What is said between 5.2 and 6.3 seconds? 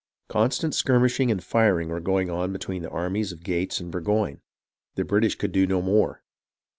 could do no more.